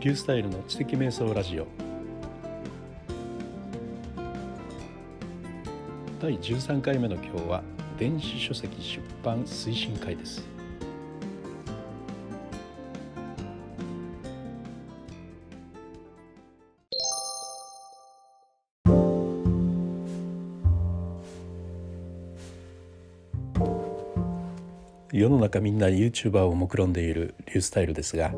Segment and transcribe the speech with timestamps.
[0.00, 1.66] ピュースタイルの知的瞑想ラジオ。
[6.22, 7.62] 第13回目の今日は
[7.98, 10.46] 電子書籍出版推進会です。
[25.12, 28.32] 世の中みんな YouTuber を目論んでいるリュースタイルですが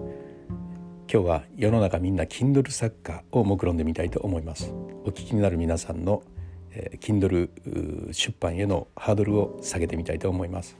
[1.13, 4.71] 今日は世の中みんな Kindle 作家を目論んでみたいと思います。
[5.05, 6.23] お聞きになる皆さんの、
[6.71, 10.77] えー、Kindle 出版へのハードルを下げてみたいと思います。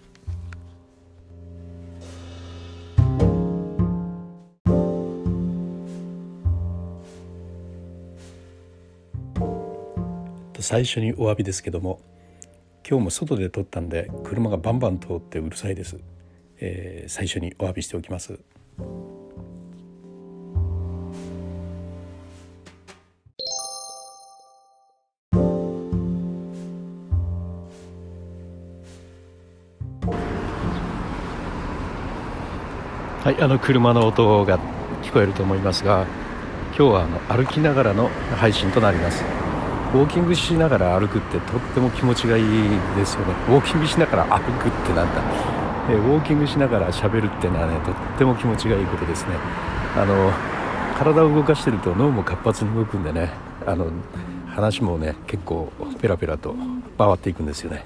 [10.61, 11.99] 最初にお詫びですけども
[12.89, 15.99] 今日も外で撮ったんで車がバンバン通ってうるさいです、
[16.61, 18.39] えー、最初にお詫びしておきます。
[33.31, 34.59] はい、あの車の音が
[35.05, 36.05] 聞こえると思いますが
[36.77, 39.23] 今日はあの歩きながらの配信となります。
[39.95, 42.45] ウォーキングしながら歩くってとっても気持ちがいい
[42.97, 43.35] ですよね。
[43.47, 45.23] ウォーキングしながら歩くってなんだ、
[45.89, 49.37] えウォーキングしながら喋るってのはねとっても気持ちがいいことですね。
[49.97, 50.33] あの
[50.99, 53.31] 体を動かしてると脳も活発に動くんでね
[53.65, 53.93] あの
[54.49, 55.71] 話もね結構
[56.03, 56.57] ペラペラと
[56.99, 57.85] 回っていくんですよね。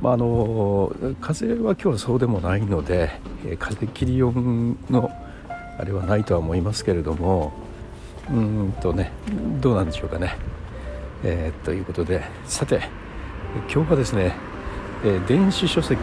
[0.00, 3.20] まあ、あの風は今日はそうでもないので
[3.58, 5.10] 風切り音の
[5.78, 7.52] あれはないとは思いますけれども
[8.30, 9.10] うんとね
[9.60, 10.36] どうなんでしょうかね。
[11.24, 12.80] えー、ということでさて
[13.72, 14.34] 今日はですね、
[15.04, 16.00] え、電子書籍、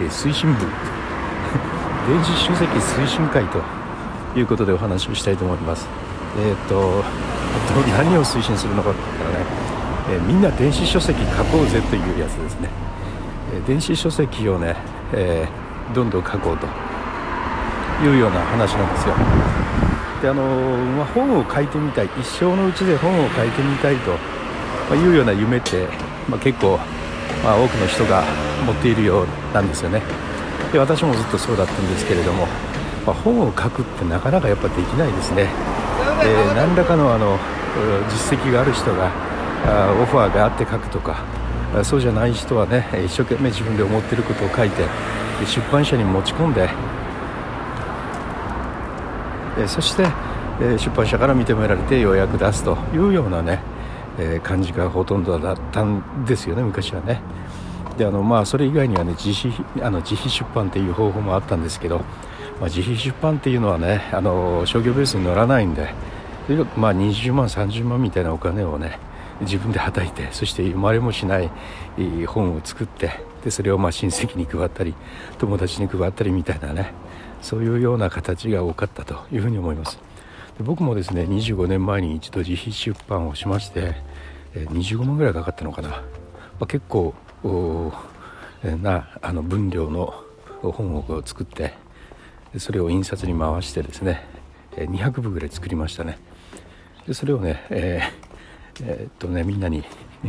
[0.00, 0.58] え、推進部
[2.08, 3.62] 電子書籍推進会と
[4.38, 5.88] いうことでお話をしたいと思います。
[6.38, 7.04] えっ、ー、と
[7.96, 9.46] 何を推進するのかって言ったらね、
[10.10, 12.68] えみんな電子書籍書こうぜというやつですね、
[13.54, 14.74] え電子書籍をね、
[15.12, 15.46] え
[15.92, 16.66] どんどん書こうと。
[18.02, 19.14] いうような話なんですよ。
[20.22, 20.42] であの
[20.96, 22.06] まあ、本を書いてみたい。
[22.18, 24.16] 一生のうちで本を書いてみたいと。
[24.94, 25.86] いうような夢って、
[26.28, 26.78] まあ、結構、
[27.42, 28.24] まあ、多くの人が
[28.66, 30.02] 持っているようなんですよね。
[30.72, 32.46] で私もずっとそうだったんですけれども、
[33.06, 35.48] まあ、本を書くってなかなかやっぱできないですね。
[36.22, 37.38] で何らかのあの
[38.10, 39.10] 実績がある人が
[39.66, 41.24] あオファーがあって書くとか
[41.84, 44.84] そうじゃない人はね一生懸命自分で思ってることを書いて
[45.46, 46.68] 出版社に持ち込んで。
[49.58, 50.06] えそして
[50.60, 53.60] え出版社から認められてようやく出すというようなね
[54.18, 57.20] え、感じがほとんどだったんですよね昔はね。
[57.96, 62.04] であのまあそれ以外にはね自費あの自費出版っていう方法もあったんですけど、ま
[62.62, 65.90] あ、自費出版っていうのはねあの商業ベースに乗らないんで
[66.76, 68.98] まあ20万30万みたいなお金をね
[69.42, 71.50] 自分ではたいてそして生まれもしない
[72.26, 73.10] 本を作って
[73.44, 74.94] でそれをまあ親戚に配ったり
[75.38, 76.92] 友達に配ったりみたいなね
[77.40, 79.98] そういうような形が多かったというふうに思います。
[80.58, 83.96] で僕もですね25年前に一度自費出版をしまして、
[84.54, 85.96] 25万ぐらいかかったのかな、ま
[86.60, 87.14] あ、結構
[88.82, 90.14] なあの分量の
[90.60, 91.74] 本を作って
[92.58, 94.24] それを印刷に回してですね
[94.76, 96.18] 200部ぐらい作りましたね
[97.06, 98.31] でそれをね,、えー
[98.80, 99.84] えー、っとねみんなに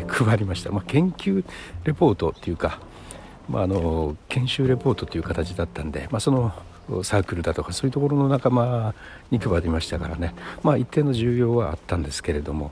[0.08, 1.44] 配りました、まあ、研究
[1.84, 2.80] レポートっていうか、
[3.50, 6.52] まあ、あの研修レポートという形だったんで、まあ、その
[7.04, 8.94] サークルだとかそういうところの仲間
[9.32, 10.34] に配りましたからね。
[10.64, 12.72] まあ一定の重要はあったんですけれども、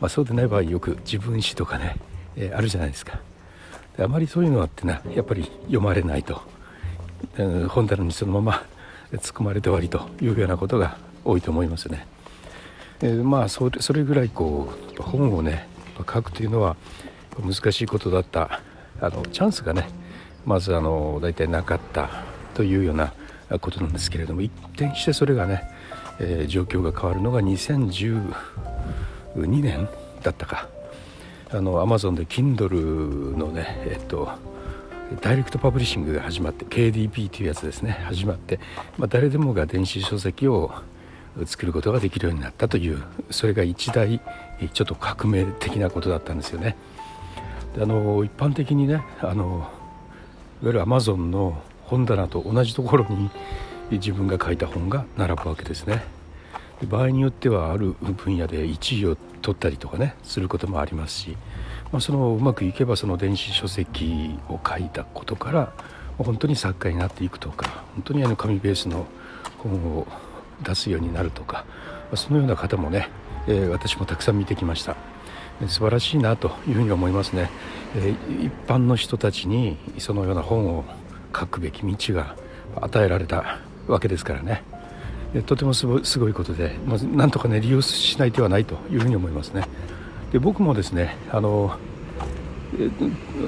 [0.00, 1.96] まあ、そうでない場合よく自分史とかね、
[2.36, 3.20] えー、あるじゃないですか。
[3.96, 6.40] であまりそういうのはってなやっぱり読まれないと、
[7.36, 8.64] えー、本棚にそのまま
[9.12, 12.06] 突っ込まれて終わりというようなことが多いと思いますね、
[13.02, 15.66] えー、まあそれそれぐらいこう本をね
[15.98, 16.76] 書くというのは
[17.40, 18.60] 難しいことだった
[19.00, 19.88] あのチャンスがね
[20.44, 22.10] まずあの大体なかった
[22.54, 23.12] というような
[23.60, 25.62] ことなんですけれども一転してそれがね、
[26.20, 28.32] えー、状況が変わるのが2012
[29.36, 29.88] 年
[30.22, 30.68] だったか。
[31.54, 34.30] あのアマゾンで Kindle のねえっと
[35.20, 38.58] ダイレクトパブリッシングが始まって KDP というやつですね始まって、
[38.96, 40.72] まあ、誰でもが電子書籍を
[41.46, 44.20] 作ることができるようになったというそれが一大
[44.72, 46.76] ちょっと革命的なことだったんですよね。
[47.74, 49.70] であの一般的にねあのいわ
[50.64, 53.30] ゆるアマゾンの本棚と同じところに
[53.90, 56.04] 自分が書いた本が並ぶわけですね。
[56.86, 61.36] 場合によってはある分野で1位を取ったりとかねすることもありますし、
[61.92, 65.72] まあ、そのうまくいけばその電子書籍を書いたことから
[66.18, 69.06] 本当に作家になっていくとか本当にあの紙ベースの
[69.58, 70.06] 本を
[70.62, 71.64] 出すようになるとか
[72.14, 73.08] そのような方もね、
[73.46, 74.96] えー、私もたくさん見てきました。
[75.68, 77.48] 素晴らしいなというふうに思いますね、
[77.94, 80.84] えー、一般の人たちにそのような本を
[81.38, 82.34] 書くべき道が
[82.80, 84.64] 与えられたわけですからね。
[85.46, 89.64] とてもすごいことで、まずなんとかね利用しない手はないというふうに思いますね。
[90.32, 91.78] で僕もですねあの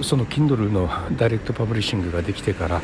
[0.02, 2.80] その Kindle のダイレクトパブリッシングができてから、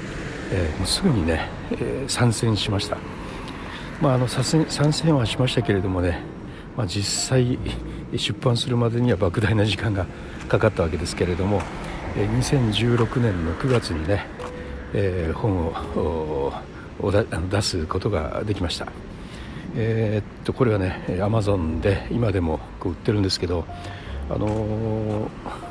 [0.52, 2.98] えー、もうすぐにね、えー、参戦しました、
[4.00, 4.44] まあ、あの参
[4.92, 6.20] 戦はしましたけれどもね、
[6.76, 7.58] まあ、実際
[8.16, 10.06] 出版するまでには莫大な時間が
[10.48, 11.60] かかったわけですけれども、
[12.16, 14.26] 2016年の9月にね、
[14.94, 16.52] えー、本を
[17.50, 18.88] 出すことができました、
[19.76, 23.64] えー、っとこれはねアマゾンで今でも売ってるんですけど
[24.28, 25.28] あの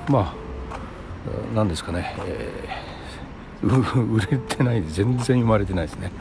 [0.07, 0.33] ー、まあ
[1.53, 3.67] 何ですかね、えー、
[4.13, 6.11] 売れてない全然生まれてないですね。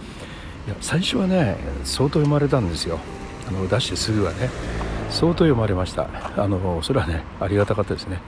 [0.69, 2.99] いや最初はね相当生まれたんですよ。
[3.49, 4.51] あの出してすぐはね。
[5.11, 6.11] 相当読まれました。
[6.37, 8.21] あのそれはねありがたかったですね。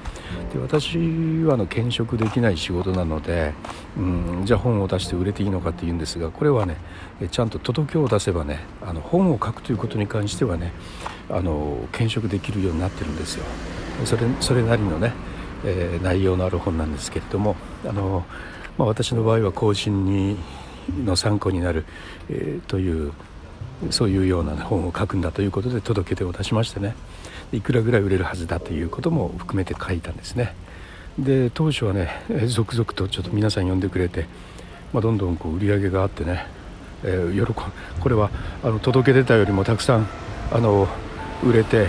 [0.51, 0.97] で私
[1.45, 3.53] はあの兼職できない仕事なので、
[3.99, 6.77] うん、じゃあ本を出して売れていいのかっていうんですがこれはね
[7.31, 10.73] ちゃんと届けを出せばねあの本を書くということに関してはね
[11.29, 13.45] あの兼職できるようになってるんですよ。
[14.07, 15.13] それそれなりのね、
[15.67, 18.25] えー、内容のある本なんですけれどもあの、
[18.79, 20.39] まあ、私の場合は更新に
[21.05, 21.85] の参考になる、
[22.29, 23.13] えー、という
[23.91, 26.95] そういうような、本を書くんだということで届け出を出しましてね。
[27.53, 30.55] いくらぐらい売れるはずだということも含めて書いたんですね。
[31.19, 32.09] で当初はね
[32.47, 34.27] 続々とちょっと皆さん呼んでくれて、
[34.93, 36.47] まあ、どんどんこう売り上げがあってね、
[37.03, 37.53] えー、喜
[38.01, 38.31] これは
[38.63, 40.07] あの届け出たよりもたくさん
[40.53, 40.89] あの
[41.43, 41.89] 売れて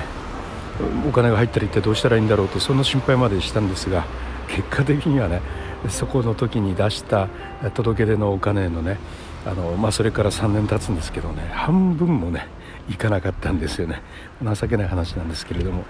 [1.07, 4.05] お金が入ったら一体どうしたらいいんだろうとその心配までしたんですが
[4.47, 5.41] 結果的にはね
[5.89, 7.27] そこの時に出した
[7.73, 8.97] 届け出のお金のね
[9.45, 12.47] あの、まあ、それから3年経つんですけどね半分もね
[12.89, 14.01] いかなかったんですよね。
[14.43, 15.83] 情けない話なんですけれども、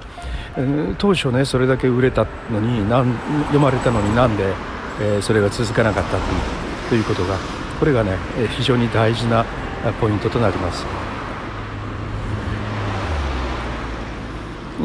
[0.57, 3.13] えー、当初ねそれだけ売れたのになん
[3.45, 4.53] 読まれたのになんで、
[5.01, 6.21] えー、それが続かなかったという
[6.89, 7.37] ということが
[7.79, 8.17] これがね
[8.57, 9.45] 非常に大事な
[9.99, 10.85] ポイントとなります。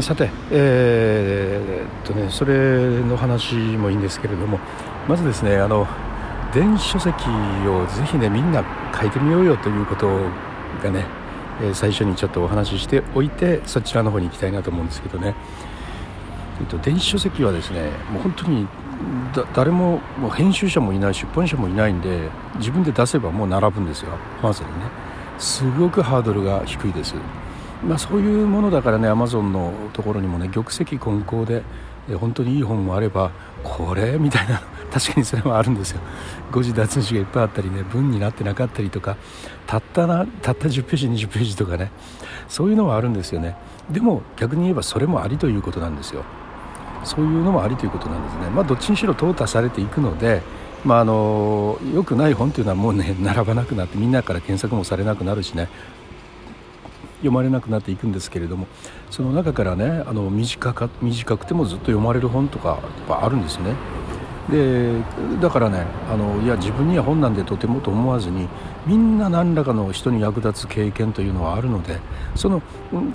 [0.03, 4.59] さて、えー、っとね、それの話もいいんですけれども
[5.09, 5.87] まずですねあの
[6.53, 7.15] 電子書籍
[7.69, 8.65] をぜひねみんな
[8.99, 10.09] 書いてみようよということ
[10.83, 11.05] がね、
[11.61, 15.35] えー、最初にちょっとお話ししておいてそちらの方に行きたいなと思うんですけどね、
[16.61, 18.67] えっと、電子書籍はですねもう本当に
[19.55, 24.13] 誰ももう編集者もいない出版社もいないんで自分で出せばもう並ぶんですよ
[24.43, 24.87] まずにね。
[25.39, 27.15] すごくハードルが低いです。
[27.85, 31.63] まあ、そういうものだからねアマゾンのところにもね玉石混交で
[32.19, 33.31] 本当にいい本もあれば
[33.63, 36.01] これみたいな確かにそれはあるんですよ。
[36.53, 39.17] 誤字脱字がいっぱいあったりね文になってなかったりとか
[39.67, 41.91] たったなたった10ページ20ページとかね
[42.49, 43.57] そういうのはあるんですよね。
[43.91, 46.25] でも逆に言えばそれもありということなんですよ。
[47.05, 48.51] そういうのもありということなんですね。
[48.51, 50.43] まあどっちにしろ淘汰されていくので
[50.87, 55.69] まあ、あのよくない本というのはもうね 並ばなくなってみんなから検索もされなくなるしね
[57.19, 58.69] 読まれなくなっていくんですけれども
[59.11, 62.79] その中からねあの短か短くてもずっと読まれる本とかやっ
[63.09, 63.75] ぱあるんですね。
[64.51, 65.03] で
[65.41, 68.49] だからねあのいや自分には本なんでとてもと思わずに
[68.87, 71.99] みんな何らかの人に役立つ経験というのはあるので
[72.37, 72.63] その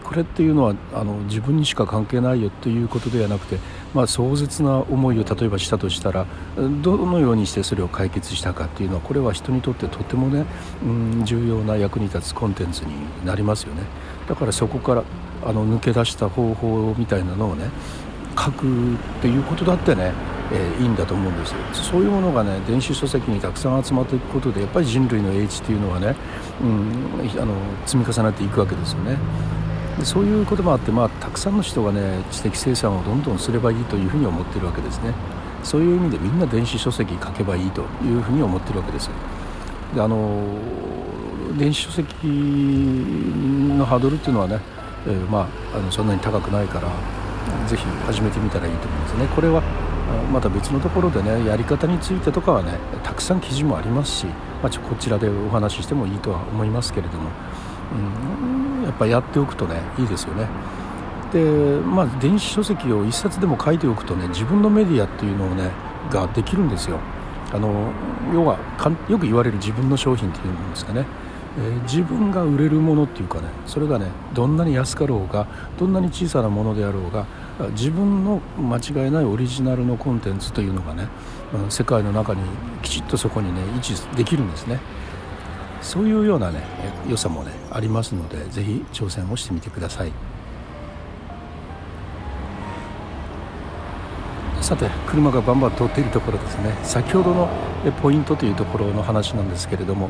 [0.03, 3.57] これっていうのはあの自分にしか関係ないよということではなくて、
[3.93, 6.25] まあ、壮絶な思いを例えばしたとしたら
[6.81, 10.45] どのようにしてそれを解決したかっていうのはこれは人にとってとてもね、
[10.83, 12.91] うん、重要な役に立つコンテンツに
[13.25, 13.83] なりますよね。
[14.27, 15.03] だからそこから
[15.43, 17.69] あの抜け出した方法みたいなのをね
[18.37, 20.13] 書くっていうことだってね
[20.53, 21.53] えー、いいんだと思うんです
[21.89, 26.15] そういうものがね電子書籍にたくさん集まっていくことでやっぱり人類の英知っていうのはね、
[26.61, 27.53] うん、あの
[27.85, 29.17] 積み重ねていくわけですよね。
[29.97, 35.13] でそういうこともあって、まあ、たくさんの人がね知的生産をどんどんすればいいというふうに思ってるわけですね。
[35.63, 39.09] そういう意味でみんな電子書籍書けばいいというふうに思ってるわけです。
[39.93, 40.43] であの
[41.57, 44.59] 電子書籍のハードルっていうのはね、
[45.05, 46.87] えー、まあ、あのそんなに高くないから
[47.67, 49.27] ぜひ始めてみたらいいと思いますね。
[49.35, 49.61] これは
[50.31, 57.29] また別のところでねやり方についてとかはねたくさん記事もありますし、まあ、こちらでお話ししてもいいとは思いますけれども、
[58.79, 60.47] うん、やっぱやっておくとねいいですよね。
[61.33, 61.39] で
[61.79, 65.71] まあ電子書籍を1冊でも書いておくとね自分のメディアっていうのをね
[66.11, 66.99] ができるんですよ。
[67.53, 67.91] あの
[68.33, 68.57] 要は
[69.09, 71.05] よく言われる自分の商品っていうんですかね
[71.57, 77.25] えー、自分が売れるものっていうかねそれがねどんなに安かろうがどんなに小さなものであろうが
[77.71, 81.07] 自分の間違いないオリジナルのコンテンツというのがね
[81.69, 82.41] 世界の中に
[82.81, 84.79] きちっとそこにね位置できるんですね。
[85.81, 86.63] そういうようなね
[87.09, 90.11] 良さもねありますので是非挑戦をしてみてください。
[94.61, 96.77] さて車がバンバン通っているところですね。
[96.83, 97.49] 先ほどの
[98.01, 100.09] ポイントというところの話なんですけれども、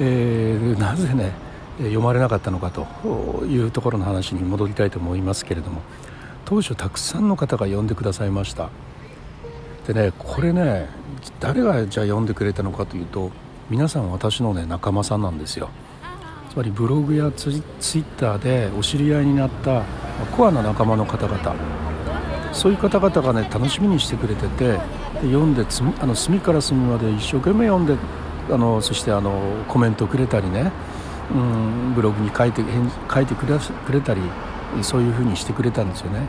[0.00, 1.32] えー、なぜね
[1.78, 5.82] 読まれなかったのかというところの話に戻りたいと思いますけれども
[6.44, 8.70] 当初たくさんの方が読んでくださいました。
[9.86, 10.88] でねこれね
[11.40, 13.30] 誰がじゃあ読んでくれたのかというと
[13.70, 15.70] 皆さん私のね仲間さんなんですよ。
[16.50, 19.82] つまりブログやツイッターでお知り合いになった
[20.36, 21.54] コアな仲間の方々。
[22.52, 24.78] そういう方々がね楽しみにしてくれててで
[25.22, 27.96] 読んでつあの隅から隅まで一生懸命読んで
[28.48, 30.70] あのそしてあのコメントくれたりね
[31.34, 32.62] うんブログに書いて
[33.12, 33.46] 書いてく
[33.92, 34.20] れたり
[34.82, 36.20] そういうふうにしてくれたんですよね。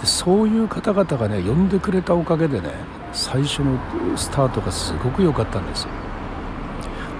[0.00, 2.70] でそういう方々がね読んでくれたおかげでね
[3.12, 3.78] 最初の
[4.16, 5.86] スタートがすごく良かったんです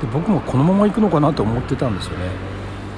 [0.01, 2.27] で僕もこのまま行くのかなと思ってたんですよね。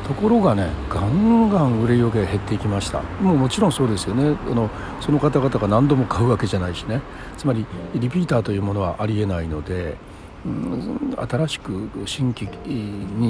[0.07, 3.03] ところがねガンガン売れ行きが減っていきました。
[3.21, 4.37] もうもちろんそうですよね。
[4.51, 4.71] あの
[5.01, 7.01] その方々が何度も買うわけじゃないしね。
[7.37, 9.97] つまりリピーターというものはありえないので、
[10.45, 12.49] うん、新しく新規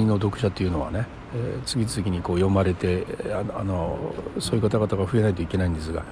[0.05, 3.97] の読者というのはね、えー、次々にこう読まれてあの
[4.39, 6.03] そういう方々が増えないといけないんですが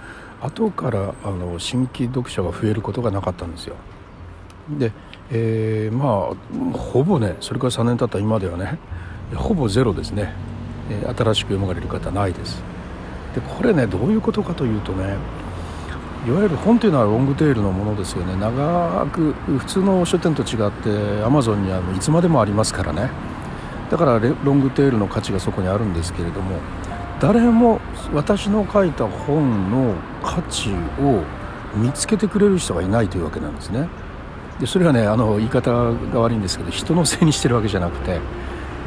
[0.41, 3.75] 後からあの新規読者が増えることがなかったんですよ。
[4.77, 4.91] で、
[5.31, 8.77] えー、まあほぼねそれから3年経った今ではね
[9.33, 10.33] ほぼゼロですね。
[10.89, 12.61] え新しく読まれる方ないです。
[13.33, 15.15] でこれねどういうことかというとね
[16.27, 18.35] いわゆる本というのはロングテールのものですよね。
[18.35, 23.32] 長く普通の書店と違ってアマゾンにはいつまでもありますからね。
[23.93, 26.57] だからロングテールの価値がそこにあるんですけれども
[27.21, 27.79] 誰も
[28.11, 31.23] 私の書いた本の価値を
[31.75, 33.87] 見つけてくれる人がいないというわけなんですね。
[34.59, 38.19] でそれはねあの言い方が悪いんですけど人のせいにしてるわけじゃなくて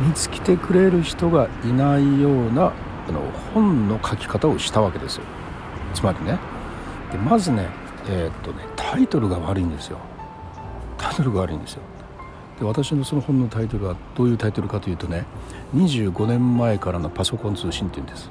[0.00, 2.72] 見つけてくれる人がいないような
[3.08, 3.20] あの
[3.54, 5.22] 本の書き方をしたわけですよ。
[5.94, 6.36] つまりね
[7.12, 7.68] でまずね
[8.08, 9.98] えー、っとねタイトルが悪いんですよ。
[10.98, 11.82] タイトルが悪いんですよ。
[12.58, 15.24] で私のその本のタイトルはどういうタイトルかというとね
[15.74, 18.30] 25年前からのパソコン通信っていうんです。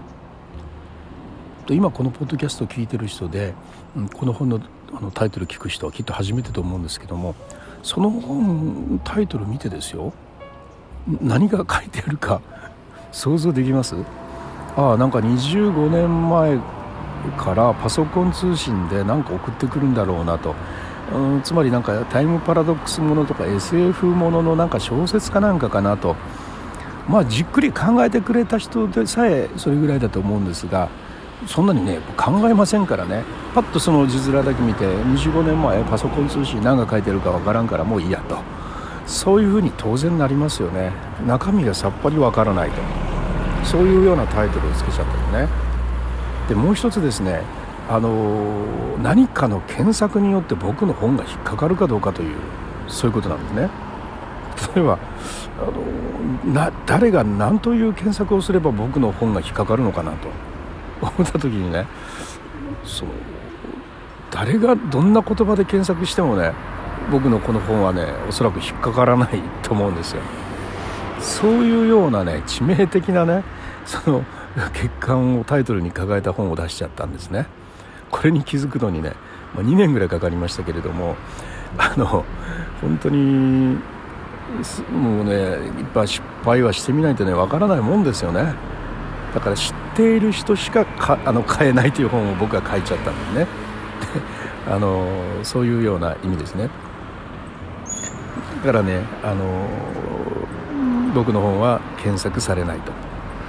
[1.68, 3.54] で今このポッドキャストを聞いてる人で、
[3.96, 4.60] うん、この本の
[4.94, 7.36] あのタイトル聞く人はきっと初めてと思うんですけども
[7.84, 10.14] その本タイトル見てですよ。
[11.22, 12.42] 何が書いてあるか
[13.12, 13.96] 想像できます？
[14.76, 16.60] ああなんか25年前
[17.38, 20.56] からパソコン通信で何か送ってくるんだろうなと。
[21.14, 26.16] うんつまりなんかタイムパラドックスものとか SF もののなんか小説かなんかかなと。
[27.08, 30.90] まあじっくり考えてくれた人でさえそれぐらいだと思うんですが
[31.46, 33.24] そんなにね考えませんからね。
[33.54, 38.38] パッとその字面だけ見て25年前パソコン通信何が書いてるかわからんからもういいやと。
[39.06, 40.92] そういうふうに当然なりますよね。
[41.28, 42.82] 中身がさっぱりわからないと。
[43.64, 45.52] そういうようなタイトルをつけちゃったよね。
[46.50, 47.42] でもう一つですね。
[47.90, 52.36] あの何かの検索によって僕の本が引っかかるかどうかという
[52.88, 53.70] そういうことなんですね。
[54.76, 60.30] 例えばあのな誰が何という検索をすれば僕の本が引っかかるのかなと。
[61.02, 61.86] 思った時にね
[62.84, 63.12] その
[64.32, 66.54] 誰がどんな言葉で検索してもね
[67.12, 70.22] 僕のこの本はねおそらく引っかからないと思うんですよ。
[71.20, 73.44] そういうようなね致命的なね
[73.86, 74.24] その
[74.74, 77.46] 欠陥をタイトルに抱えた本を出しちゃったんですね。
[78.16, 79.12] これに気づくのにね、
[79.54, 81.18] ま2年ぐらいかかりましたけれども
[81.78, 82.24] あの
[82.80, 83.78] 本当に
[84.90, 88.54] もうねいっぱい失敗はしてみないとねわからないもんですよね。
[89.34, 93.48] だから知っている人しかかあの買えないという本を僕は書いちゃったんでね。
[94.66, 95.06] あの
[95.44, 96.70] そういうような意味ですね。
[98.64, 99.68] だからね、あの
[101.14, 102.94] 僕の本は検索されないと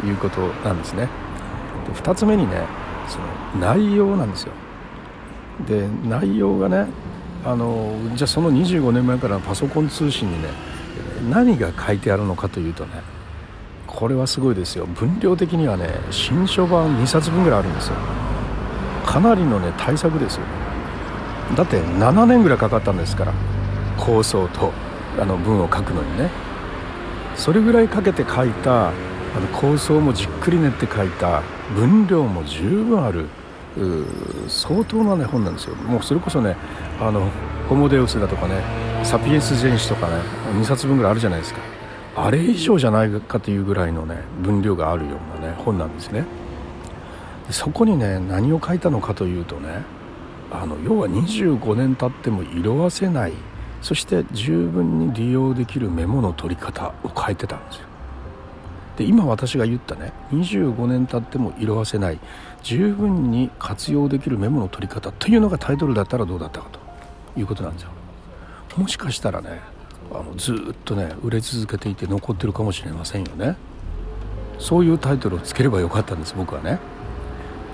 [0.07, 1.09] いうことなんですね。
[1.95, 2.67] 2つ目にね
[3.09, 3.25] その
[3.61, 4.53] 内容なんですよ。
[5.67, 6.87] で内容がね
[7.45, 10.49] あのじゃあその25年前からのパソコン通信にね
[11.31, 12.91] 何が書いてあるのかというとね
[13.87, 14.87] これはすごいですよ。
[14.87, 17.95] 分量的にはね新書版2冊分ぐらいあるんですよ。
[19.07, 20.43] かなりのね対策ですよ。
[21.57, 23.33] だって7年ぐらいかかったんですから
[23.97, 24.73] 構想と
[25.19, 26.31] あの文を書くのにね。
[27.37, 28.93] それぐらいかけて書いた
[29.35, 31.43] あの構想もじっくり練って書いた
[31.75, 33.27] 分量も十分ある
[34.49, 35.75] 相当な、ね、本なんですよ。
[35.75, 36.57] もうそれこそね
[37.01, 37.29] あの
[37.69, 38.63] ホモデウスだとかね
[39.03, 40.15] サピエンス全史とかね
[40.55, 41.61] 2冊分ぐらいあるじゃないですか。
[42.19, 46.25] あれ以上じゃないかというぐらいのね分量があるようなね本なんですね。
[47.51, 49.83] そこにね何を書いたのかというとね
[50.51, 53.33] あの要は25年経っても色あせない
[53.83, 57.87] そして十分に利用できるメモの取り方を変えてたんですよ。
[58.97, 62.19] で今私が言ったね25年経っても色あせない
[62.63, 66.81] 十分に活用できるメモの取り方というのがタイトルだったらどうだったかと
[67.39, 67.91] いうことなんですよ。
[68.77, 69.61] もしかしたらね
[70.13, 73.57] あのずっとね売れ続けていて残ってるかもしれませんよね。
[74.59, 76.79] そういうタイトルをつければよかったんです僕はね。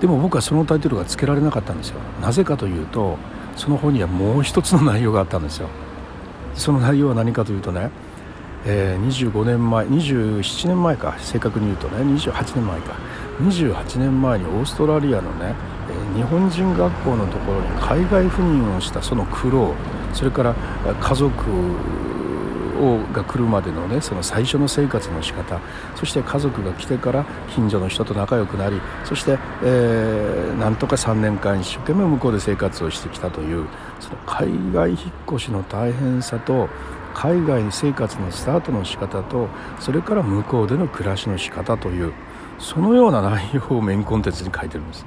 [0.01, 1.99] でも僕はそのタイトルがつけられなかったんですよ。
[2.21, 3.17] なぜかというと
[3.55, 5.69] その本にはもう一つの内容があったんですよ。
[6.55, 7.89] その内容は何かというとね、
[8.65, 11.15] えー、25年前27年前か。
[11.19, 12.95] 正確に言うとね28年前か。
[13.41, 15.55] 28年前にオーストラリアのね、
[15.89, 19.73] えー、日本人学校のところに海外赴任をしたその苦労
[20.13, 21.33] それから家族
[22.79, 25.59] をが来るまでのねその最初の生活の仕方
[25.95, 33.67] そして家族が来てから近所の人と仲良くなりそして、えー、なんとか3年間一生懸命向こうで生活をしてきたという
[33.99, 36.69] その海外引っ越しの大変さと
[37.13, 39.47] 海外生活のスタートの仕方と
[39.79, 42.13] それから向こうでの暮らしの仕方という
[42.59, 45.05] そのような内容をメインコンテンツに書いてるんです。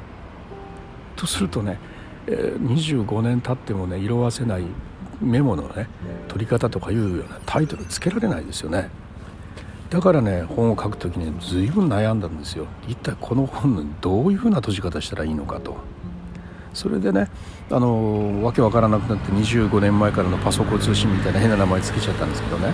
[1.16, 1.78] とするとね
[2.26, 4.64] 25年経ってもね色あせない
[5.20, 5.88] メモのね
[6.28, 8.90] 取り方とかいうようなタイトルつけられないですよね。
[9.88, 12.66] だからね本を書く時に随分悩んだんですよ。
[12.88, 15.76] 一体この本のどういうふうな閉じ方したらいいのかと。
[16.76, 17.28] それでね
[17.70, 22.72] あのわけわからなくなって25年前からのパソコン通信みたいな変な名前つけちゃったんですけどね。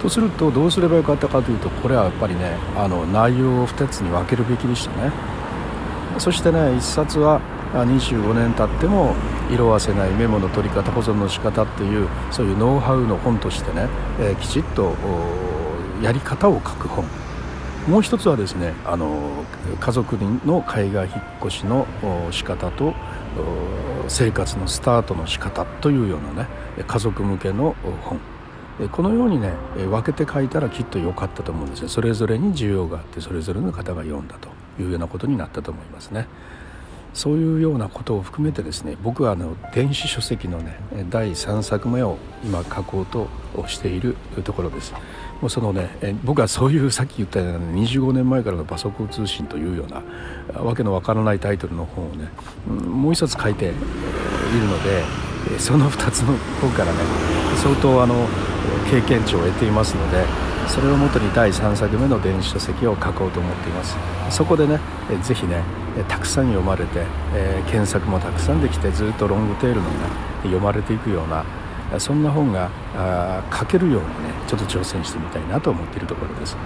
[0.00, 5.12] とするとどうすればよかったかというとこれはやっぱりねあの内容を2つに分けるべきでしたね。
[6.18, 7.40] そしてね1冊は
[7.74, 9.14] 25年経っても
[9.50, 13.86] 色あせないメモの取り方保存の仕方っていうそういうノウハウの本としてね、
[14.18, 14.94] えー、きちっと
[16.02, 17.04] やり方を書く本。
[17.88, 19.44] もう一つはですねあの
[19.80, 21.86] 家族の海外引っ越しの
[22.30, 22.94] 仕方と
[24.08, 26.48] 生活のスタートの仕方というようなね
[26.86, 28.20] 家族向けの本。
[28.90, 31.88] このようにね分けて書いたらきっと良かったと思うんですよ。
[31.88, 34.48] それぞれに需要があってそれぞれの方が読んだと
[34.80, 36.26] いうようなことになったと思いますね。
[37.14, 40.78] そういうようなことを含めてですね僕はあの電子書籍のね
[41.10, 43.28] 第3作目を今書こうと
[43.66, 44.94] しているところです。
[45.42, 45.90] もうそのね
[46.22, 52.28] 僕はそういうさっき言ったような、25年前からのパソコン通信というようなわけのわからないタイトルの本をね
[52.68, 55.02] もう一冊書いているので
[55.58, 56.98] その2つの方からね
[57.56, 58.28] 相当あの
[58.88, 60.24] 経験値を得ていますので
[60.68, 63.96] それをもとに第3作目の電子書籍を書こうと思っています。
[64.30, 64.78] そこでね
[65.22, 65.64] ぜひね
[66.08, 69.90] たくさん読まれて、え、検索もたくさんできてずっとロングテールのね
[70.44, 71.44] 読まれていくような
[71.98, 72.70] そんな本が
[73.52, 74.12] 書けるようにね
[74.46, 76.56] ちょっと挑戦してみたいなと思っているところです。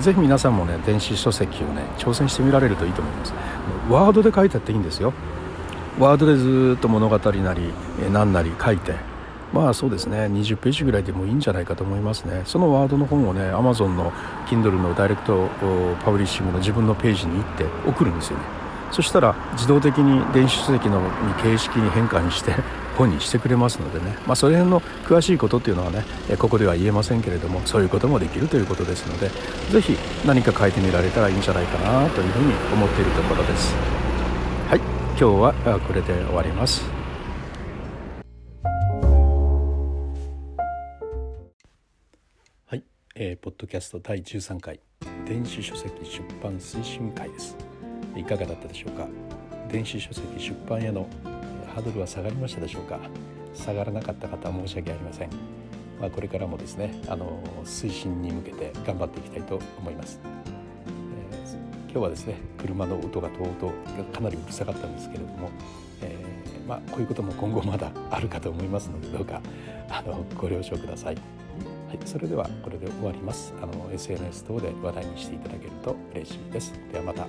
[0.00, 3.34] ぜひ皆さんもね電子書籍をね挑戦してみられるといいと思います。
[3.88, 5.12] ワードで書いてあっていいんですよ。
[5.98, 7.72] ワードでずっと物語なり
[8.12, 8.94] 何なり書いて。
[9.52, 10.20] まあそうですね。
[10.32, 12.40] 20ページぐらいでもいいんじゃないかと思いますね。
[12.46, 14.10] そのワードの本をね Amazon の
[14.46, 15.46] Kindle のダイレクト
[16.02, 18.44] パブリッシングの自分のページに行って送るんですよね。
[18.90, 21.02] そしたら自動的に電子書籍の
[21.42, 22.54] 形式に変換して
[23.02, 26.04] 本にしてくれますのでね、まあ、その辺の詳しいことっていうのはね
[26.38, 29.30] ここでは言えませんけれどもそういうこともできるということですので
[29.70, 33.74] 是非何か書いてみられたらいいんじゃないかなというふうに思っているところです。
[34.68, 34.78] はい。
[34.78, 36.84] 今日はこれで終わります。
[42.66, 42.84] はい、
[43.14, 44.80] えー、ポッドキャスト第13回。
[45.26, 47.56] 電子書籍出版推進会です。
[48.16, 49.06] いかがだったでしょうか？
[49.70, 51.06] 電子書籍出版への
[51.74, 53.00] ハードルは下がりましたでしょうか？
[53.54, 55.30] 下がらなかった方は申し訳ありません、
[56.00, 65.50] まあ、これからもですねあの推進に向けて頑張っていきたいと思います、えー、今日はですね車の音がとうとうかなりうるさかったんですけれども、
[66.02, 69.40] えー、まあ、こういうことも今後まだあるかと思いますのでどうか
[69.88, 71.16] あのご了承ください
[71.88, 73.52] はい、それではこれで終わります。
[73.60, 76.72] あの SNS 等で話題にしていただけると嬉しいです。
[76.90, 77.26] ではまた。